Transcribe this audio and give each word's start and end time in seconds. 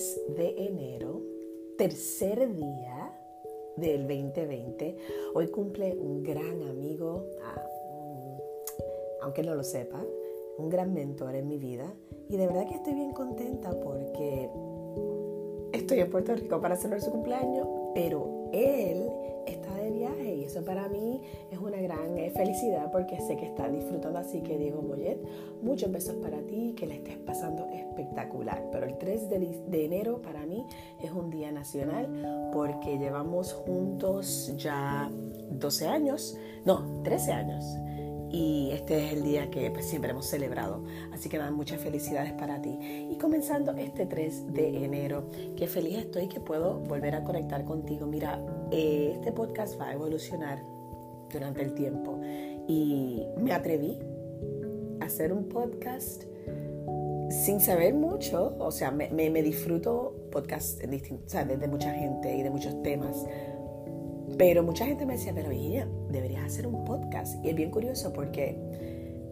3 0.00 0.20
de 0.34 0.54
enero, 0.66 1.20
tercer 1.76 2.54
día 2.54 3.12
del 3.76 4.08
2020. 4.08 4.96
Hoy 5.34 5.48
cumple 5.48 5.94
un 5.94 6.22
gran 6.22 6.62
amigo, 6.62 7.26
ah, 7.44 7.62
aunque 9.20 9.42
no 9.42 9.54
lo 9.54 9.62
sepa, 9.62 10.02
un 10.56 10.70
gran 10.70 10.94
mentor 10.94 11.34
en 11.34 11.48
mi 11.48 11.58
vida. 11.58 11.92
Y 12.30 12.38
de 12.38 12.46
verdad 12.46 12.66
que 12.66 12.76
estoy 12.76 12.94
bien 12.94 13.12
contenta 13.12 13.78
porque 13.78 14.48
estoy 15.74 16.00
en 16.00 16.10
Puerto 16.10 16.34
Rico 16.34 16.62
para 16.62 16.76
celebrar 16.76 17.02
su 17.02 17.10
cumpleaños, 17.10 17.68
pero 17.94 18.48
él 18.54 19.06
está 19.46 19.79
eso 20.50 20.64
para 20.64 20.88
mí 20.88 21.20
es 21.50 21.58
una 21.58 21.80
gran 21.80 22.18
eh, 22.18 22.30
felicidad 22.30 22.90
porque 22.90 23.20
sé 23.20 23.36
que 23.36 23.46
está 23.46 23.68
disfrutando. 23.68 24.18
Así 24.18 24.40
que 24.40 24.58
Diego 24.58 24.82
Mollet, 24.82 25.18
muchos 25.62 25.90
besos 25.92 26.16
para 26.16 26.38
ti, 26.42 26.74
que 26.76 26.86
le 26.86 26.96
estés 26.96 27.18
pasando 27.18 27.68
espectacular. 27.68 28.68
Pero 28.72 28.86
el 28.86 28.98
3 28.98 29.30
de, 29.30 29.38
de 29.68 29.84
enero 29.84 30.20
para 30.20 30.44
mí 30.46 30.66
es 31.00 31.12
un 31.12 31.30
día 31.30 31.52
nacional 31.52 32.50
porque 32.52 32.98
llevamos 32.98 33.52
juntos 33.52 34.52
ya 34.56 35.08
12 35.50 35.86
años, 35.86 36.36
no, 36.64 37.02
13 37.04 37.32
años 37.32 37.64
y 38.30 38.70
este 38.72 39.06
es 39.06 39.12
el 39.12 39.22
día 39.22 39.50
que 39.50 39.70
pues, 39.70 39.86
siempre 39.86 40.10
hemos 40.12 40.26
celebrado. 40.26 40.84
Así 41.12 41.28
que 41.28 41.38
nada, 41.38 41.50
muchas 41.50 41.80
felicidades 41.80 42.32
para 42.32 42.62
ti. 42.62 42.78
Y 43.10 43.16
comenzando 43.18 43.72
este 43.72 44.06
3 44.06 44.52
de 44.52 44.84
enero, 44.84 45.28
qué 45.56 45.66
feliz 45.66 45.98
estoy 45.98 46.28
que 46.28 46.40
puedo 46.40 46.78
volver 46.78 47.14
a 47.14 47.24
conectar 47.24 47.64
contigo. 47.64 48.06
Mira, 48.06 48.40
eh, 48.70 49.12
este 49.14 49.32
podcast 49.32 49.80
va 49.80 49.88
a 49.88 49.94
evolucionar 49.94 50.62
durante 51.32 51.62
el 51.62 51.74
tiempo 51.74 52.20
y 52.68 53.24
me 53.36 53.52
atreví 53.52 53.98
a 55.00 55.04
hacer 55.04 55.32
un 55.32 55.48
podcast 55.48 56.24
sin 57.30 57.60
saber 57.60 57.94
mucho, 57.94 58.56
o 58.58 58.72
sea, 58.72 58.90
me, 58.90 59.08
me, 59.08 59.42
disfruto 59.42 60.16
podcast 60.32 60.82
o 60.82 61.28
sea, 61.28 61.44
de 61.44 61.68
mucha 61.68 61.92
gente 61.92 62.36
y 62.36 62.42
de 62.42 62.50
muchos 62.50 62.82
temas, 62.82 63.24
pero 64.40 64.62
mucha 64.62 64.86
gente 64.86 65.04
me 65.04 65.18
decía, 65.18 65.34
pero 65.34 65.50
Virginia, 65.50 65.86
deberías 66.08 66.46
hacer 66.46 66.66
un 66.66 66.86
podcast. 66.86 67.44
Y 67.44 67.50
es 67.50 67.54
bien 67.54 67.70
curioso 67.70 68.10
porque 68.14 68.58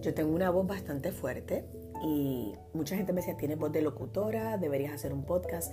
yo 0.02 0.12
tengo 0.12 0.34
una 0.34 0.50
voz 0.50 0.66
bastante 0.66 1.12
fuerte 1.12 1.64
y 2.04 2.52
mucha 2.74 2.94
gente 2.94 3.14
me 3.14 3.22
decía, 3.22 3.34
tienes 3.38 3.58
voz 3.58 3.72
de 3.72 3.80
locutora, 3.80 4.58
deberías 4.58 4.92
hacer 4.92 5.14
un 5.14 5.24
podcast. 5.24 5.72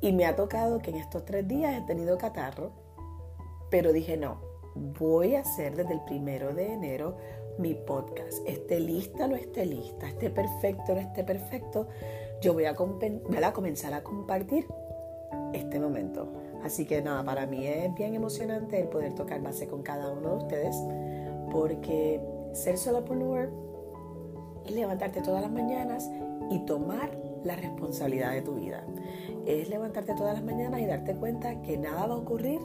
Y 0.00 0.12
me 0.12 0.24
ha 0.24 0.36
tocado 0.36 0.78
que 0.78 0.88
en 0.88 0.96
estos 0.96 1.26
tres 1.26 1.46
días 1.46 1.74
he 1.76 1.86
tenido 1.86 2.16
catarro, 2.16 2.72
pero 3.70 3.92
dije, 3.92 4.16
no, 4.16 4.40
voy 4.74 5.34
a 5.34 5.40
hacer 5.40 5.76
desde 5.76 5.92
el 5.92 6.00
primero 6.06 6.54
de 6.54 6.72
enero 6.72 7.18
mi 7.58 7.74
podcast. 7.74 8.38
Esté 8.46 8.80
lista 8.80 9.28
no 9.28 9.36
esté 9.36 9.66
lista, 9.66 10.08
esté 10.08 10.30
perfecto 10.30 10.94
no 10.94 11.00
esté 11.00 11.24
perfecto, 11.24 11.88
yo 12.40 12.54
voy 12.54 12.64
a 12.64 12.74
comenzar 12.74 13.92
a 13.92 14.02
compartir 14.02 14.66
este 15.52 15.78
momento. 15.78 16.41
Así 16.62 16.86
que 16.86 17.02
nada, 17.02 17.24
para 17.24 17.46
mí 17.46 17.66
es 17.66 17.92
bien 17.94 18.14
emocionante 18.14 18.80
el 18.80 18.88
poder 18.88 19.14
tocar 19.14 19.42
base 19.42 19.66
con 19.66 19.82
cada 19.82 20.12
uno 20.12 20.30
de 20.30 20.36
ustedes, 20.36 20.76
porque 21.50 22.20
ser 22.52 22.78
solopreneur 22.78 23.50
es 24.64 24.72
levantarte 24.72 25.22
todas 25.22 25.42
las 25.42 25.50
mañanas 25.50 26.08
y 26.50 26.60
tomar 26.60 27.10
la 27.44 27.56
responsabilidad 27.56 28.32
de 28.32 28.42
tu 28.42 28.54
vida. 28.54 28.84
Es 29.46 29.68
levantarte 29.68 30.14
todas 30.14 30.34
las 30.34 30.44
mañanas 30.44 30.80
y 30.80 30.86
darte 30.86 31.16
cuenta 31.16 31.60
que 31.62 31.76
nada 31.76 32.06
va 32.06 32.14
a 32.14 32.18
ocurrir 32.18 32.60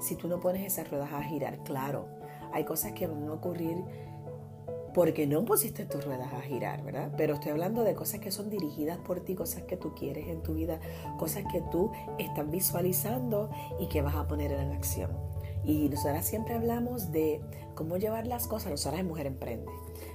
si 0.00 0.16
tú 0.16 0.28
no 0.28 0.40
pones 0.40 0.66
esas 0.66 0.90
ruedas 0.90 1.12
a 1.12 1.22
girar. 1.22 1.58
Claro, 1.64 2.06
hay 2.52 2.64
cosas 2.64 2.92
que 2.92 3.06
van 3.06 3.26
a 3.28 3.32
ocurrir 3.32 3.82
porque 4.96 5.26
no 5.26 5.44
pusiste 5.44 5.84
tus 5.84 6.06
ruedas 6.06 6.32
a 6.32 6.40
girar, 6.40 6.82
¿verdad? 6.82 7.12
Pero 7.18 7.34
estoy 7.34 7.52
hablando 7.52 7.84
de 7.84 7.94
cosas 7.94 8.18
que 8.18 8.30
son 8.30 8.48
dirigidas 8.48 8.96
por 8.96 9.20
ti, 9.20 9.34
cosas 9.34 9.64
que 9.64 9.76
tú 9.76 9.94
quieres 9.94 10.26
en 10.28 10.42
tu 10.42 10.54
vida, 10.54 10.80
cosas 11.18 11.44
que 11.52 11.60
tú 11.70 11.92
estás 12.18 12.50
visualizando 12.50 13.50
y 13.78 13.88
que 13.88 14.00
vas 14.00 14.14
a 14.14 14.26
poner 14.26 14.52
en 14.52 14.72
acción. 14.72 15.10
Y 15.66 15.90
nosotras 15.90 16.24
siempre 16.24 16.54
hablamos 16.54 17.12
de 17.12 17.42
cómo 17.74 17.98
llevar 17.98 18.26
las 18.26 18.46
cosas, 18.46 18.70
nosotras 18.70 19.00
en 19.00 19.08
Mujer 19.08 19.26
Emprende, 19.26 19.70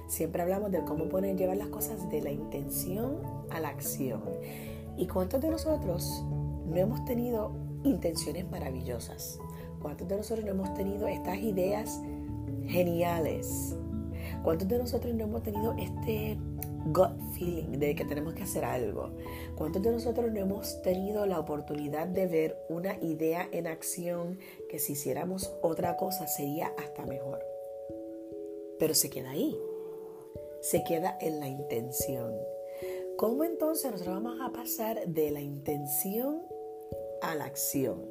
siempre 0.08 0.42
hablamos 0.42 0.72
de 0.72 0.82
cómo 0.82 1.08
poner, 1.08 1.36
llevar 1.36 1.58
las 1.58 1.68
cosas 1.68 2.10
de 2.10 2.20
la 2.20 2.32
intención 2.32 3.20
a 3.50 3.60
la 3.60 3.68
acción. 3.68 4.24
¿Y 4.96 5.06
cuántos 5.06 5.40
de 5.42 5.50
nosotros 5.50 6.24
no 6.66 6.76
hemos 6.76 7.04
tenido 7.04 7.52
intenciones 7.84 8.50
maravillosas? 8.50 9.38
¿Cuántos 9.80 10.08
de 10.08 10.16
nosotros 10.16 10.44
no 10.44 10.50
hemos 10.50 10.74
tenido 10.74 11.06
estas 11.06 11.38
ideas 11.38 12.02
geniales? 12.66 13.76
¿Cuántos 14.42 14.66
de 14.66 14.78
nosotros 14.78 15.14
no 15.14 15.24
hemos 15.24 15.42
tenido 15.44 15.74
este 15.78 16.36
gut 16.86 17.12
feeling 17.34 17.78
de 17.78 17.94
que 17.94 18.04
tenemos 18.04 18.34
que 18.34 18.42
hacer 18.42 18.64
algo? 18.64 19.10
¿Cuántos 19.56 19.82
de 19.82 19.92
nosotros 19.92 20.32
no 20.32 20.40
hemos 20.40 20.82
tenido 20.82 21.26
la 21.26 21.38
oportunidad 21.38 22.08
de 22.08 22.26
ver 22.26 22.56
una 22.68 22.96
idea 23.00 23.48
en 23.52 23.68
acción 23.68 24.38
que 24.68 24.80
si 24.80 24.94
hiciéramos 24.94 25.52
otra 25.62 25.96
cosa 25.96 26.26
sería 26.26 26.72
hasta 26.76 27.06
mejor? 27.06 27.44
Pero 28.80 28.94
se 28.94 29.10
queda 29.10 29.30
ahí, 29.30 29.56
se 30.60 30.82
queda 30.82 31.16
en 31.20 31.38
la 31.38 31.46
intención. 31.46 32.34
¿Cómo 33.16 33.44
entonces 33.44 33.92
nosotros 33.92 34.16
vamos 34.16 34.40
a 34.40 34.50
pasar 34.50 35.06
de 35.06 35.30
la 35.30 35.40
intención 35.40 36.42
a 37.20 37.36
la 37.36 37.44
acción? 37.44 38.08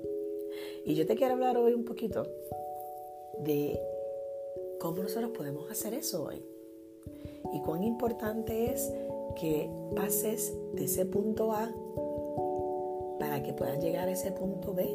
Y 0.85 0.95
yo 0.95 1.05
te 1.05 1.15
quiero 1.15 1.33
hablar 1.33 1.57
hoy 1.57 1.73
un 1.73 1.83
poquito 1.83 2.25
de 3.39 3.77
¿Cómo 4.81 5.03
nosotros 5.03 5.29
podemos 5.37 5.69
hacer 5.69 5.93
eso 5.93 6.23
hoy? 6.23 6.43
Y 7.53 7.61
cuán 7.61 7.83
importante 7.83 8.73
es 8.73 8.91
que 9.39 9.69
pases 9.95 10.57
de 10.73 10.85
ese 10.85 11.05
punto 11.05 11.53
A 11.53 11.71
para 13.19 13.43
que 13.43 13.53
puedas 13.53 13.79
llegar 13.79 14.07
a 14.07 14.11
ese 14.11 14.31
punto 14.31 14.73
B. 14.73 14.89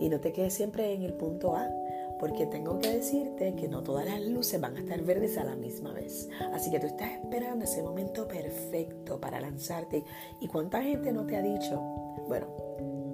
Y 0.00 0.08
no 0.08 0.18
te 0.18 0.32
quedes 0.32 0.54
siempre 0.54 0.92
en 0.94 1.04
el 1.04 1.14
punto 1.14 1.54
A, 1.54 1.70
porque 2.18 2.46
tengo 2.46 2.80
que 2.80 2.92
decirte 2.92 3.54
que 3.54 3.68
no 3.68 3.84
todas 3.84 4.04
las 4.04 4.20
luces 4.20 4.60
van 4.60 4.76
a 4.76 4.80
estar 4.80 5.00
verdes 5.02 5.38
a 5.38 5.44
la 5.44 5.54
misma 5.54 5.92
vez. 5.92 6.28
Así 6.52 6.68
que 6.72 6.80
tú 6.80 6.88
estás 6.88 7.12
esperando 7.12 7.66
ese 7.66 7.84
momento 7.84 8.26
perfecto 8.26 9.20
para 9.20 9.40
lanzarte. 9.40 10.02
¿Y 10.40 10.48
cuánta 10.48 10.82
gente 10.82 11.12
no 11.12 11.24
te 11.24 11.36
ha 11.36 11.42
dicho, 11.42 11.80
bueno, 12.26 12.48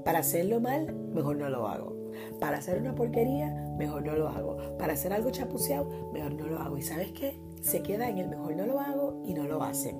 para 0.03 0.21
hacerlo 0.21 0.61
mal, 0.61 0.95
mejor 0.95 1.37
no 1.37 1.51
lo 1.51 1.69
hago? 1.69 1.95
Para 2.41 2.57
hacer 2.57 2.81
una 2.81 2.95
porquería, 2.95 3.64
mejor 3.79 4.05
no 4.05 4.15
lo 4.15 4.29
hago. 4.29 4.57
Para 4.79 4.93
hacer 4.95 5.13
algo 5.13 5.31
chapuceado, 5.31 5.89
mejor 6.13 6.35
no 6.35 6.47
lo 6.47 6.59
hago. 6.59 6.79
¿Y 6.79 6.83
sabes 6.83 7.13
qué? 7.13 7.39
Se 7.61 7.83
queda 7.83 8.09
en 8.09 8.19
el 8.19 8.29
mejor 8.29 8.57
no 8.57 8.67
lo 8.67 8.81
hago 8.81 9.23
y 9.25 9.35
no 9.35 9.45
lo 9.45 9.63
hacen. 9.63 9.99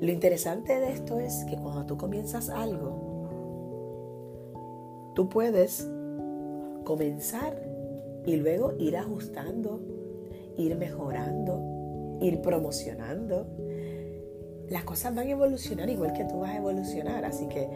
Lo 0.00 0.10
interesante 0.10 0.80
de 0.80 0.92
esto 0.92 1.20
es 1.20 1.44
que 1.44 1.56
cuando 1.56 1.84
tú 1.84 1.98
comienzas 1.98 2.48
algo, 2.48 3.10
tú 5.14 5.28
puedes 5.28 5.86
comenzar 6.84 7.60
y 8.24 8.36
luego 8.36 8.72
ir 8.78 8.96
ajustando, 8.96 9.80
ir 10.56 10.76
mejorando, 10.76 12.18
ir 12.20 12.40
promocionando. 12.40 13.46
Las 14.70 14.84
cosas 14.84 15.14
van 15.14 15.26
a 15.26 15.30
evolucionar 15.30 15.90
igual 15.90 16.12
que 16.12 16.24
tú 16.24 16.40
vas 16.40 16.50
a 16.50 16.56
evolucionar. 16.56 17.24
Así 17.24 17.48
que 17.48 17.68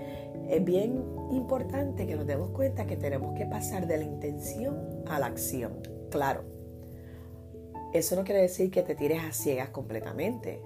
es 0.48 0.64
bien 0.64 1.04
importante 1.32 2.06
que 2.06 2.14
nos 2.14 2.26
demos 2.26 2.50
cuenta 2.50 2.86
que 2.86 2.96
tenemos 2.96 3.36
que 3.36 3.46
pasar 3.46 3.86
de 3.86 3.98
la 3.98 4.04
intención 4.04 5.02
a 5.08 5.18
la 5.18 5.26
acción. 5.26 5.80
Claro, 6.10 6.44
eso 7.92 8.14
no 8.14 8.24
quiere 8.24 8.42
decir 8.42 8.70
que 8.70 8.82
te 8.82 8.94
tires 8.94 9.22
a 9.22 9.32
ciegas 9.32 9.70
completamente, 9.70 10.62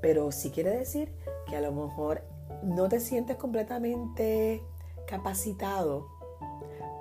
pero 0.00 0.30
sí 0.30 0.50
quiere 0.50 0.70
decir 0.70 1.12
que 1.48 1.56
a 1.56 1.60
lo 1.60 1.72
mejor 1.72 2.22
no 2.62 2.88
te 2.88 3.00
sientes 3.00 3.36
completamente 3.36 4.62
capacitado, 5.06 6.06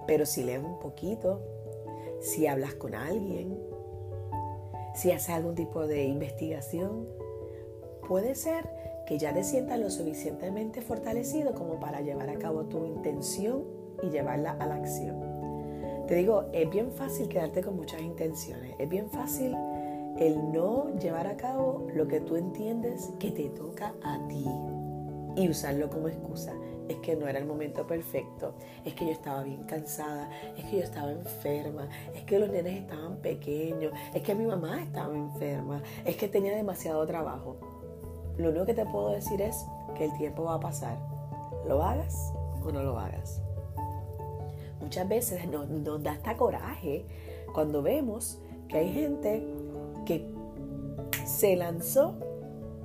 pero 0.08 0.26
si 0.26 0.44
lees 0.44 0.64
un 0.64 0.80
poquito, 0.80 1.42
si 2.22 2.48
hablas 2.48 2.74
con 2.74 2.96
alguien, 2.96 3.58
si 4.96 5.12
haces 5.12 5.30
algún 5.30 5.56
tipo 5.56 5.86
de 5.86 6.06
investigación, 6.06 7.08
puede 8.14 8.36
ser 8.36 8.70
que 9.08 9.18
ya 9.18 9.34
te 9.34 9.44
sientas 9.44 9.80
lo 9.80 9.90
suficientemente 9.90 10.84
fortalecido 10.84 11.56
como 11.56 11.80
para 11.80 12.02
llevar 12.02 12.30
a 12.30 12.38
cabo 12.38 12.66
tu 12.66 12.86
intención 12.86 13.64
y 14.04 14.12
llevarla 14.12 14.52
a 14.52 14.68
la 14.68 14.76
acción. 14.76 15.20
Te 16.08 16.14
digo, 16.14 16.46
es 16.54 16.70
bien 16.70 16.92
fácil 16.92 17.28
quedarte 17.28 17.64
con 17.64 17.76
muchas 17.76 18.04
intenciones, 18.04 18.76
es 18.78 18.88
bien 18.88 19.10
fácil 19.10 19.56
el 20.20 20.52
no 20.52 20.94
llevar 21.00 21.26
a 21.26 21.38
cabo 21.38 21.88
lo 21.96 22.08
que 22.08 22.22
tú 22.22 22.36
entiendes 22.36 23.10
que 23.18 23.32
te 23.32 23.50
toca 23.50 23.96
a 24.04 24.20
ti 24.28 24.46
y 25.36 25.50
usarlo 25.50 25.90
como 25.90 26.08
excusa. 26.08 26.54
Es 26.88 26.98
que 26.98 27.16
no 27.16 27.28
era 27.28 27.40
el 27.40 27.48
momento 27.48 27.88
perfecto, 27.88 28.54
es 28.86 28.94
que 28.94 29.06
yo 29.06 29.12
estaba 29.12 29.42
bien 29.42 29.64
cansada, 29.64 30.30
es 30.56 30.66
que 30.66 30.78
yo 30.78 30.84
estaba 30.84 31.12
enferma, 31.12 31.90
es 32.14 32.26
que 32.26 32.38
los 32.38 32.52
nenes 32.52 32.80
estaban 32.80 33.18
pequeños, 33.24 33.92
es 34.14 34.22
que 34.22 34.36
mi 34.36 34.46
mamá 34.46 34.84
estaba 34.84 35.16
enferma, 35.16 35.82
es 36.06 36.16
que 36.16 36.28
tenía 36.28 36.56
demasiado 36.56 37.04
trabajo. 37.08 37.73
Lo 38.38 38.50
único 38.50 38.66
que 38.66 38.74
te 38.74 38.86
puedo 38.86 39.12
decir 39.12 39.42
es 39.42 39.66
que 39.96 40.06
el 40.06 40.14
tiempo 40.18 40.44
va 40.44 40.56
a 40.56 40.60
pasar. 40.60 40.98
Lo 41.68 41.84
hagas 41.84 42.34
o 42.64 42.72
no 42.72 42.84
lo 42.84 43.00
hagas. 43.00 43.42
Muchas 44.82 45.08
veces 45.08 45.48
nos, 45.48 46.04
da 46.04 46.12
hasta 46.12 46.36
coraje 46.36 47.06
cuando 47.54 47.82
vemos 47.82 48.40
que 48.68 48.80
hay 48.80 48.92
gente 48.92 49.48
que 50.06 50.30
se 51.26 51.56
lanzó, 51.56 52.16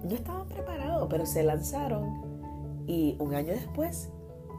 no 0.05 0.15
estaban 0.15 0.47
preparados, 0.49 1.09
pero 1.11 1.27
se 1.27 1.43
lanzaron 1.43 2.85
Y 2.87 3.17
un 3.19 3.35
año 3.35 3.53
después, 3.53 4.11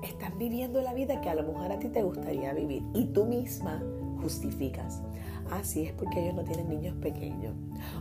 estás 0.03 0.37
viviendo 0.37 0.81
la 0.81 0.93
vida 0.93 1.21
que 1.21 1.29
a 1.29 1.35
lo 1.35 1.43
mejor 1.43 1.71
a 1.71 1.79
ti 1.79 1.87
te 1.87 2.03
gustaría 2.03 2.53
vivir. 2.53 2.83
Y 2.93 3.05
tú 3.05 3.25
misma 3.25 3.81
justificas. 4.21 5.01
Ah, 5.51 5.63
sí, 5.63 5.85
es 5.85 5.93
porque 5.93 6.21
ellos 6.21 6.35
no 6.35 6.43
tienen 6.43 6.69
niños 6.69 6.95
pequeños. 7.01 7.55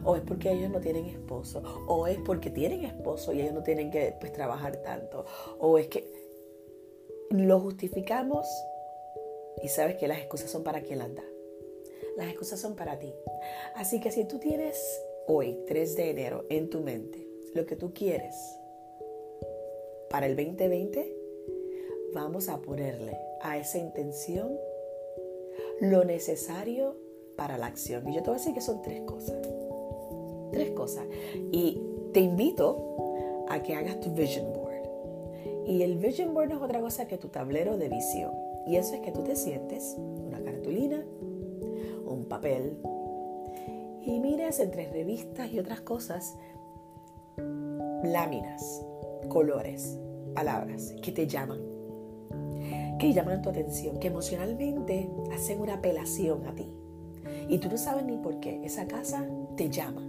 O 0.04 0.16
es 0.16 0.22
porque 0.22 0.50
ellos 0.50 0.70
no 0.70 0.80
tienen 0.80 1.06
esposo. 1.06 1.62
O 1.86 2.06
es 2.06 2.18
porque 2.18 2.50
tienen 2.50 2.84
esposo 2.84 3.32
y 3.32 3.40
ellos 3.40 3.54
no 3.54 3.62
tienen 3.62 3.90
que 3.90 4.14
pues, 4.20 4.32
trabajar 4.32 4.76
tanto. 4.78 5.24
O 5.58 5.78
es 5.78 5.88
que 5.88 6.10
lo 7.30 7.60
justificamos 7.60 8.46
y 9.62 9.68
sabes 9.68 9.96
que 9.96 10.08
las 10.08 10.18
excusas 10.18 10.50
son 10.50 10.62
para 10.62 10.82
quien 10.82 10.98
las 10.98 11.14
da. 11.14 11.24
Las 12.16 12.28
excusas 12.28 12.60
son 12.60 12.76
para 12.76 12.98
ti. 12.98 13.12
Así 13.74 14.00
que 14.00 14.10
si 14.10 14.24
tú 14.24 14.38
tienes 14.38 15.02
hoy, 15.26 15.58
3 15.66 15.96
de 15.96 16.10
enero, 16.10 16.44
en 16.48 16.68
tu 16.68 16.80
mente, 16.80 17.26
lo 17.54 17.66
que 17.66 17.76
tú 17.76 17.92
quieres 17.92 18.34
para 20.10 20.26
el 20.26 20.36
2020, 20.36 21.16
vamos 22.12 22.48
a 22.48 22.60
ponerle 22.60 23.18
a 23.40 23.58
esa 23.58 23.78
intención 23.78 24.58
lo 25.80 26.04
necesario 26.04 26.96
para 27.38 27.56
la 27.56 27.66
acción. 27.66 28.06
Y 28.08 28.16
yo 28.16 28.22
te 28.22 28.30
voy 28.30 28.36
a 28.36 28.38
decir 28.38 28.52
que 28.52 28.60
son 28.60 28.82
tres 28.82 29.00
cosas. 29.02 29.36
Tres 30.50 30.72
cosas. 30.72 31.06
Y 31.52 31.80
te 32.12 32.20
invito 32.20 33.46
a 33.48 33.62
que 33.62 33.76
hagas 33.76 34.00
tu 34.00 34.12
vision 34.12 34.52
board. 34.52 35.68
Y 35.68 35.82
el 35.82 35.98
vision 35.98 36.34
board 36.34 36.48
no 36.48 36.56
es 36.56 36.62
otra 36.62 36.80
cosa 36.80 37.06
que 37.06 37.16
tu 37.16 37.28
tablero 37.28 37.78
de 37.78 37.88
visión. 37.88 38.32
Y 38.66 38.76
eso 38.76 38.94
es 38.94 39.00
que 39.00 39.12
tú 39.12 39.22
te 39.22 39.36
sientes 39.36 39.96
una 39.96 40.42
cartulina, 40.42 41.06
un 42.04 42.26
papel, 42.28 42.76
y 44.02 44.18
mires 44.18 44.58
entre 44.58 44.90
revistas 44.90 45.52
y 45.52 45.60
otras 45.60 45.80
cosas 45.82 46.36
láminas, 48.02 48.84
colores, 49.28 49.96
palabras 50.34 50.92
que 51.02 51.12
te 51.12 51.26
llaman, 51.26 51.60
que 52.98 53.12
llaman 53.12 53.42
tu 53.42 53.50
atención, 53.50 53.98
que 54.00 54.08
emocionalmente 54.08 55.08
hacen 55.32 55.60
una 55.60 55.74
apelación 55.74 56.44
a 56.46 56.54
ti. 56.54 56.72
Y 57.48 57.58
tú 57.58 57.68
no 57.68 57.78
sabes 57.78 58.04
ni 58.04 58.16
por 58.18 58.40
qué. 58.40 58.60
Esa 58.64 58.86
casa 58.86 59.26
te 59.56 59.70
llama. 59.70 60.06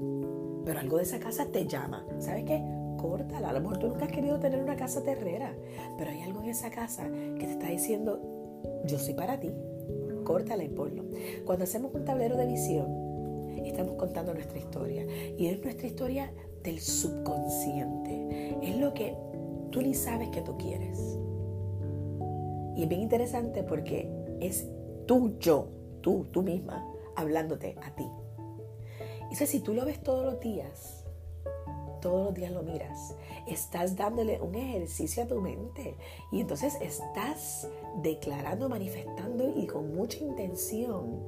Pero 0.66 0.80
algo 0.80 0.98
de 0.98 1.04
esa 1.04 1.20
casa 1.20 1.46
te 1.46 1.66
llama. 1.66 2.06
¿Sabes 2.20 2.44
qué? 2.44 2.64
Córtala. 2.98 3.50
A 3.50 3.54
lo 3.54 3.62
mejor 3.62 3.80
tú 3.80 3.88
nunca 3.88 4.06
has 4.06 4.12
querido 4.12 4.40
tener 4.40 4.62
una 4.62 4.76
casa 4.76 5.04
terrera. 5.04 5.56
Pero 5.98 6.12
hay 6.12 6.22
algo 6.22 6.42
en 6.42 6.50
esa 6.50 6.70
casa 6.70 7.08
que 7.08 7.46
te 7.46 7.52
está 7.52 7.68
diciendo, 7.68 8.20
yo 8.86 9.00
soy 9.00 9.14
para 9.14 9.40
ti. 9.40 9.52
Córtala 10.26 10.64
y 10.64 10.70
ponlo. 10.70 11.06
Cuando 11.46 11.64
hacemos 11.64 11.94
un 11.94 12.04
tablero 12.04 12.36
de 12.36 12.46
visión, 12.46 13.56
estamos 13.66 13.96
contando 13.96 14.34
nuestra 14.34 14.58
historia. 14.58 15.06
Y 15.38 15.48
es 15.48 15.64
nuestra 15.64 15.88
historia 15.88 16.32
del 16.64 16.80
subconsciente. 16.80 18.58
Es 18.62 18.78
lo 18.78 18.94
que 18.94 19.16
tú 19.72 19.82
ni 19.82 19.94
sabes 19.94 20.30
que 20.30 20.42
tú 20.42 20.58
quieres. 20.58 21.18
Y 22.76 22.84
es 22.84 22.90
bien 22.90 23.02
interesante 23.02 23.64
porque 23.64 24.10
es 24.40 24.68
tú, 25.06 25.38
yo, 25.40 25.68
tú, 26.02 26.26
tú 26.32 26.42
misma, 26.44 26.86
hablándote 27.20 27.76
a 27.82 27.96
ti. 27.96 28.10
Y 29.32 29.36
si 29.36 29.60
tú 29.60 29.74
lo 29.74 29.86
ves 29.86 30.02
todos 30.02 30.26
los 30.26 30.40
días, 30.40 31.06
todos 32.02 32.26
los 32.26 32.34
días 32.34 32.52
lo 32.52 32.64
miras, 32.64 33.16
estás 33.48 33.96
dándole 33.96 34.42
un 34.42 34.56
ejercicio 34.56 35.24
a 35.24 35.28
tu 35.28 35.40
mente. 35.40 35.96
Y 36.32 36.42
entonces 36.42 36.78
estás 36.82 37.68
declarando, 38.02 38.70
manifestando 38.70 39.54
y 39.56 39.68
con 39.68 39.94
mucha 39.94 40.18
intención 40.20 41.24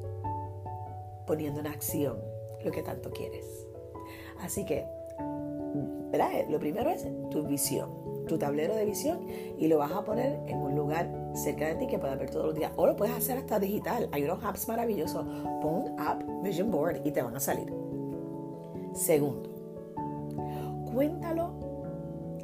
poniendo 1.27 1.59
en 1.59 1.67
acción 1.67 2.17
lo 2.63 2.71
que 2.71 2.81
tanto 2.81 3.11
quieres. 3.11 3.45
Así 4.39 4.65
que, 4.65 4.85
¿verdad? 6.11 6.47
Lo 6.49 6.59
primero 6.59 6.89
es 6.89 7.05
tu 7.29 7.43
visión, 7.43 8.25
tu 8.27 8.37
tablero 8.37 8.75
de 8.75 8.85
visión 8.85 9.27
y 9.57 9.67
lo 9.67 9.77
vas 9.77 9.91
a 9.91 10.03
poner 10.03 10.39
en 10.47 10.57
un 10.57 10.75
lugar 10.75 11.20
cerca 11.33 11.67
de 11.67 11.75
ti 11.75 11.87
que 11.87 11.99
puedas 11.99 12.17
ver 12.17 12.29
todos 12.29 12.47
los 12.47 12.55
días. 12.55 12.71
O 12.75 12.85
lo 12.85 12.95
puedes 12.95 13.15
hacer 13.15 13.37
hasta 13.37 13.59
digital. 13.59 14.09
Hay 14.11 14.23
unos 14.23 14.43
apps 14.43 14.67
maravillosos. 14.67 15.25
Pon 15.61 15.95
App 15.99 16.23
Vision 16.43 16.71
Board 16.71 17.01
y 17.05 17.11
te 17.11 17.21
van 17.21 17.35
a 17.35 17.39
salir. 17.39 17.73
Segundo, 18.93 19.49
cuéntalo 20.93 21.53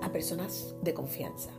a 0.02 0.12
personas 0.12 0.76
de 0.82 0.94
confianza. 0.94 1.50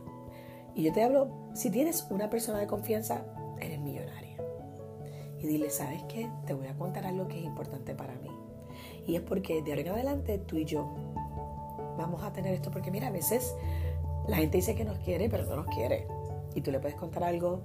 Y 0.73 0.83
yo 0.83 0.93
te 0.93 1.03
hablo, 1.03 1.49
si 1.53 1.69
tienes 1.69 2.07
una 2.09 2.29
persona 2.29 2.59
de 2.59 2.67
confianza, 2.67 3.25
eres 3.59 3.79
millonaria. 3.79 4.37
Y 5.39 5.47
dile, 5.47 5.69
¿sabes 5.69 6.03
qué? 6.03 6.29
Te 6.45 6.53
voy 6.53 6.67
a 6.67 6.75
contar 6.75 7.05
algo 7.05 7.27
que 7.27 7.39
es 7.39 7.45
importante 7.45 7.95
para 7.95 8.15
mí. 8.15 8.29
Y 9.05 9.15
es 9.15 9.21
porque 9.21 9.61
de 9.61 9.71
ahora 9.71 9.81
en 9.81 9.89
adelante 9.89 10.37
tú 10.39 10.57
y 10.57 10.65
yo 10.65 10.89
vamos 11.97 12.23
a 12.23 12.33
tener 12.33 12.53
esto. 12.53 12.71
Porque 12.71 12.91
mira, 12.91 13.07
a 13.07 13.11
veces 13.11 13.55
la 14.27 14.37
gente 14.37 14.57
dice 14.57 14.75
que 14.75 14.85
nos 14.85 14.97
quiere, 14.99 15.29
pero 15.29 15.45
no 15.45 15.57
nos 15.57 15.67
quiere 15.67 16.07
y 16.55 16.61
tú 16.61 16.71
le 16.71 16.79
puedes 16.79 16.97
contar 16.97 17.23
algo 17.23 17.61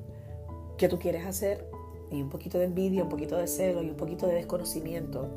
que 0.76 0.88
tú 0.88 0.98
quieres 0.98 1.26
hacer 1.26 1.68
y 2.10 2.20
un 2.22 2.28
poquito 2.28 2.58
de 2.58 2.64
envidia, 2.64 3.02
un 3.02 3.08
poquito 3.08 3.36
de 3.36 3.46
celo 3.46 3.82
y 3.82 3.90
un 3.90 3.96
poquito 3.96 4.26
de 4.26 4.34
desconocimiento 4.34 5.28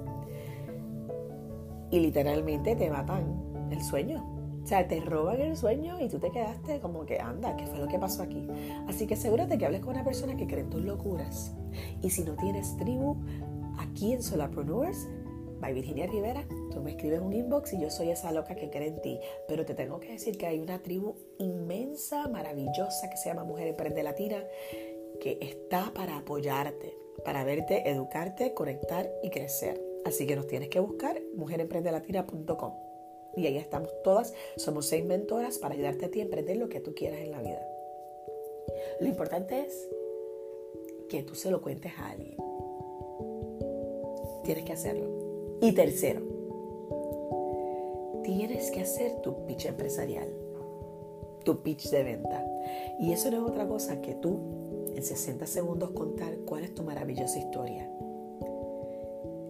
y 1.89 1.99
literalmente 1.99 2.75
te 2.75 2.89
matan 2.89 3.69
el 3.71 3.81
sueño. 3.81 4.23
O 4.63 4.67
sea, 4.67 4.85
te 4.87 4.99
roban 4.99 5.39
el 5.39 5.55
sueño 5.55 5.99
y 6.01 6.09
tú 6.09 6.19
te 6.19 6.29
quedaste 6.29 6.81
como 6.81 7.05
que 7.05 7.19
anda, 7.21 7.55
¿qué 7.55 7.65
fue 7.65 7.79
lo 7.79 7.87
que 7.87 7.97
pasó 7.97 8.23
aquí? 8.23 8.45
Así 8.87 9.07
que 9.07 9.13
asegúrate 9.13 9.57
que 9.57 9.65
hables 9.65 9.79
con 9.79 9.93
una 9.93 10.03
persona 10.03 10.35
que 10.35 10.45
cree 10.45 10.61
en 10.61 10.69
tus 10.69 10.83
locuras. 10.83 11.55
Y 12.01 12.09
si 12.09 12.23
no 12.23 12.33
tienes 12.33 12.75
tribu, 12.75 13.15
aquí 13.79 14.11
en 14.11 14.21
Solapreneurs, 14.21 15.07
by 15.59 15.73
Virginia 15.73 16.07
Rivera, 16.07 16.47
tú 16.71 16.81
me 16.81 16.91
escribes 16.91 17.19
un 17.19 17.33
inbox 17.33 17.73
y 17.73 17.81
yo 17.81 17.89
soy 17.89 18.09
esa 18.09 18.31
loca 18.31 18.55
que 18.55 18.69
cree 18.69 18.87
en 18.87 19.01
ti. 19.01 19.19
Pero 19.47 19.65
te 19.65 19.73
tengo 19.73 19.99
que 19.99 20.11
decir 20.11 20.37
que 20.37 20.47
hay 20.47 20.59
una 20.59 20.81
tribu 20.81 21.15
inmensa, 21.39 22.27
maravillosa, 22.27 23.09
que 23.09 23.17
se 23.17 23.29
llama 23.29 23.43
Mujer 23.43 23.67
Emprende 23.67 24.03
Latina, 24.03 24.43
que 25.19 25.37
está 25.41 25.91
para 25.93 26.17
apoyarte, 26.17 26.95
para 27.23 27.43
verte, 27.43 27.89
educarte, 27.89 28.53
conectar 28.53 29.11
y 29.23 29.29
crecer. 29.29 29.81
Así 30.05 30.25
que 30.25 30.35
nos 30.35 30.47
tienes 30.47 30.69
que 30.69 30.79
buscar 30.79 31.21
mujerenprendelatina.com. 31.35 32.73
Y 33.35 33.45
ahí 33.45 33.57
estamos 33.57 33.91
todas. 34.03 34.33
Somos 34.55 34.87
seis 34.87 35.05
mentoras 35.05 35.59
para 35.59 35.75
ayudarte 35.75 36.05
a 36.05 36.09
ti 36.09 36.21
a 36.21 36.23
emprender 36.23 36.57
lo 36.57 36.69
que 36.69 36.79
tú 36.79 36.93
quieras 36.95 37.19
en 37.19 37.31
la 37.31 37.41
vida. 37.41 37.61
Lo 38.99 39.07
importante 39.07 39.59
es 39.61 39.89
que 41.09 41.23
tú 41.23 41.35
se 41.35 41.51
lo 41.51 41.61
cuentes 41.61 41.93
a 41.97 42.09
alguien. 42.09 42.37
Tienes 44.43 44.65
que 44.65 44.73
hacerlo. 44.73 45.16
Y 45.59 45.71
tercero, 45.71 46.21
tienes 48.23 48.69
que 48.69 48.81
hacer 48.81 49.21
tu 49.21 49.45
pitch 49.47 49.65
empresarial, 49.65 50.27
tu 51.43 51.63
pitch 51.63 51.89
de 51.89 52.03
venta. 52.03 52.45
Y 52.99 53.11
eso 53.11 53.31
no 53.31 53.37
es 53.37 53.51
otra 53.51 53.67
cosa 53.67 53.99
que 54.01 54.13
tú, 54.13 54.39
en 54.95 55.03
60 55.03 55.47
segundos, 55.47 55.91
contar 55.91 56.37
cuál 56.45 56.63
es 56.63 56.75
tu 56.75 56.83
maravillosa 56.83 57.39
historia. 57.39 57.89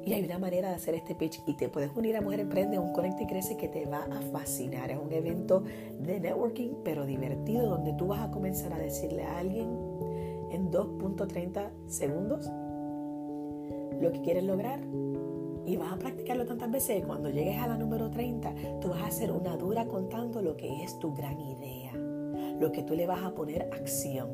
Y 0.06 0.14
hay 0.14 0.24
una 0.24 0.40
manera 0.40 0.70
de 0.70 0.76
hacer 0.76 0.96
este 0.96 1.16
pitch 1.16 1.42
y 1.46 1.58
te 1.58 1.68
puedes 1.68 1.94
unir 1.94 2.16
a 2.16 2.22
Mujer 2.22 2.40
Emprende, 2.40 2.80
un 2.80 2.94
Conecta 2.94 3.24
y 3.24 3.28
Crece 3.28 3.58
que 3.58 3.68
te 3.68 3.86
va 3.86 4.06
a 4.06 4.22
fascinar. 4.32 4.90
Es 4.90 4.98
un 4.98 5.12
evento 5.12 5.64
de 6.00 6.22
networking, 6.22 6.76
pero 6.86 7.06
divertido, 7.06 7.68
donde 7.68 7.92
tú 7.92 8.08
vas 8.08 8.22
a 8.22 8.32
comenzar 8.32 8.72
a 8.72 8.78
decirle 8.78 9.24
a 9.24 9.40
alguien 9.40 9.68
en 10.52 10.72
2.30 10.72 11.72
segundos 11.88 12.50
lo 14.00 14.12
que 14.12 14.22
quieres 14.22 14.46
lograr 14.46 14.80
y 15.68 15.76
vas 15.76 15.92
a 15.92 16.00
practicarlo 16.00 16.46
tantas 16.46 16.72
veces 16.72 17.02
que 17.02 17.08
cuando 17.08 17.30
llegues 17.30 17.58
a 17.58 17.68
la 17.68 17.78
número 17.78 18.10
30, 18.10 18.80
tú 18.80 18.88
vas 18.88 19.02
a 19.02 19.08
hacer 19.08 19.32
una 19.34 19.58
dura 19.58 19.86
contando 19.86 20.42
lo 20.42 20.56
que 20.56 20.82
es 20.82 20.98
tu 20.98 21.14
gran 21.14 21.38
idea, 21.42 21.94
lo 21.94 22.72
que 22.72 22.84
tú 22.84 22.96
le 22.96 23.06
vas 23.06 23.22
a 23.22 23.36
poner 23.36 23.64
acción. 23.74 24.30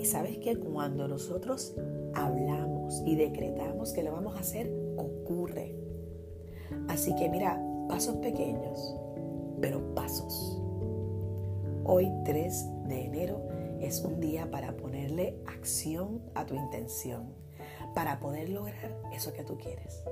Y 0.00 0.04
sabes 0.04 0.38
que 0.38 0.56
cuando 0.56 1.06
nosotros 1.06 1.74
hablamos 2.12 3.02
y 3.06 3.14
decretamos 3.14 3.92
que 3.92 4.02
lo 4.02 4.10
vamos 4.10 4.34
a 4.34 4.40
hacer, 4.40 4.68
ocurre. 4.96 5.76
Así 6.88 7.14
que 7.14 7.28
mira, 7.28 7.62
pasos 7.88 8.16
pequeños, 8.16 8.96
pero 9.60 9.94
pasos. 9.94 10.60
Hoy 11.84 12.10
3 12.24 12.66
de 12.88 13.04
enero 13.04 13.48
es 13.80 14.02
un 14.02 14.18
día 14.18 14.50
para 14.50 14.76
ponerle 14.76 15.36
acción 15.46 16.20
a 16.34 16.44
tu 16.46 16.56
intención, 16.56 17.32
para 17.94 18.18
poder 18.18 18.48
lograr 18.48 19.00
eso 19.12 19.32
que 19.32 19.44
tú 19.44 19.56
quieres. 19.56 20.02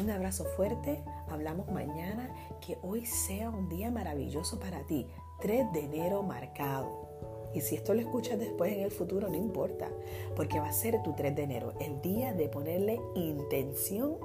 Un 0.00 0.10
abrazo 0.10 0.44
fuerte, 0.44 1.04
hablamos 1.28 1.70
mañana, 1.70 2.28
que 2.60 2.78
hoy 2.82 3.06
sea 3.06 3.48
un 3.48 3.68
día 3.68 3.92
maravilloso 3.92 4.58
para 4.58 4.84
ti, 4.86 5.06
3 5.40 5.72
de 5.72 5.84
enero 5.84 6.24
marcado. 6.24 7.08
Y 7.54 7.60
si 7.60 7.76
esto 7.76 7.94
lo 7.94 8.00
escuchas 8.00 8.40
después 8.40 8.72
en 8.72 8.80
el 8.80 8.90
futuro, 8.90 9.28
no 9.28 9.36
importa, 9.36 9.88
porque 10.34 10.58
va 10.58 10.68
a 10.68 10.72
ser 10.72 11.00
tu 11.04 11.12
3 11.12 11.36
de 11.36 11.42
enero, 11.44 11.74
el 11.78 12.02
día 12.02 12.32
de 12.32 12.48
ponerle 12.48 13.00
intención 13.14 14.16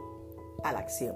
a 0.64 0.74
la 0.74 0.80
acción. 0.80 1.16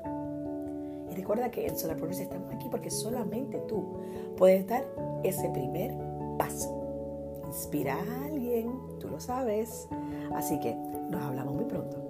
Y 1.10 1.16
recuerda 1.16 1.50
que 1.50 1.66
en 1.66 1.76
Solar 1.76 1.98
estamos 2.12 2.54
aquí 2.54 2.68
porque 2.70 2.92
solamente 2.92 3.58
tú 3.68 3.98
puedes 4.38 4.68
dar 4.68 4.86
ese 5.24 5.50
primer 5.50 5.96
paso. 6.38 6.80
Inspira 7.48 7.96
a 7.96 8.26
alguien, 8.26 8.72
tú 9.00 9.08
lo 9.08 9.20
sabes. 9.20 9.88
Así 10.36 10.60
que 10.60 10.76
nos 10.76 11.24
hablamos 11.24 11.56
muy 11.56 11.66
pronto. 11.66 12.03